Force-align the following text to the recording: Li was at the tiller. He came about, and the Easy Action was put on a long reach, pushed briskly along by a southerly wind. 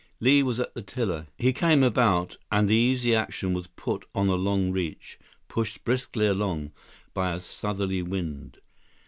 Li 0.19 0.41
was 0.41 0.59
at 0.59 0.73
the 0.73 0.81
tiller. 0.81 1.27
He 1.37 1.53
came 1.53 1.83
about, 1.83 2.37
and 2.51 2.67
the 2.67 2.73
Easy 2.73 3.13
Action 3.13 3.53
was 3.53 3.67
put 3.67 4.03
on 4.15 4.29
a 4.29 4.33
long 4.33 4.71
reach, 4.71 5.19
pushed 5.47 5.83
briskly 5.83 6.25
along 6.25 6.71
by 7.13 7.33
a 7.33 7.39
southerly 7.39 8.01
wind. 8.01 8.57